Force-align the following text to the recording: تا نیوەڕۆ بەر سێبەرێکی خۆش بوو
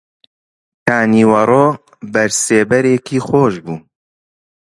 تا 0.85 0.97
نیوەڕۆ 1.13 1.65
بەر 2.13 2.29
سێبەرێکی 2.43 3.19
خۆش 3.27 3.55
بوو 3.65 3.77